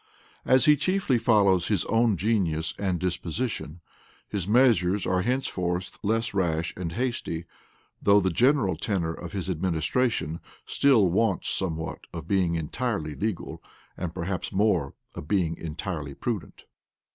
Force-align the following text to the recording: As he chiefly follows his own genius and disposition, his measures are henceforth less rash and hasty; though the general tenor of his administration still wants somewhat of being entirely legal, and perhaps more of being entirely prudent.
As 0.45 0.65
he 0.65 0.75
chiefly 0.75 1.19
follows 1.19 1.67
his 1.67 1.85
own 1.85 2.17
genius 2.17 2.73
and 2.79 2.97
disposition, 2.99 3.81
his 4.27 4.47
measures 4.47 5.05
are 5.05 5.21
henceforth 5.21 5.99
less 6.01 6.33
rash 6.33 6.73
and 6.75 6.93
hasty; 6.93 7.45
though 8.01 8.19
the 8.19 8.31
general 8.31 8.75
tenor 8.75 9.13
of 9.13 9.33
his 9.33 9.47
administration 9.47 10.39
still 10.65 11.11
wants 11.11 11.49
somewhat 11.51 11.99
of 12.15 12.27
being 12.27 12.55
entirely 12.55 13.13
legal, 13.13 13.61
and 13.95 14.11
perhaps 14.15 14.51
more 14.51 14.95
of 15.13 15.27
being 15.27 15.55
entirely 15.57 16.15
prudent. 16.15 16.63